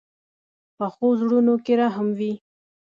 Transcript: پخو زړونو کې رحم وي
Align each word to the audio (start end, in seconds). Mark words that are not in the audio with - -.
پخو 0.77 1.07
زړونو 1.19 1.53
کې 1.65 1.73
رحم 1.81 2.07
وي 2.17 2.33